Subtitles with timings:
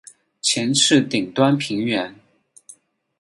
[0.41, 2.15] 前翅顶端平圆。